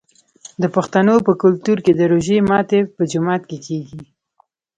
د 0.61 0.63
پښتنو 0.75 1.15
په 1.25 1.31
کلتور 1.41 1.77
کې 1.85 1.93
د 1.95 2.01
روژې 2.11 2.37
ماتی 2.49 2.79
په 2.95 3.01
جومات 3.11 3.41
کې 3.49 3.57
کیږي. 3.65 3.99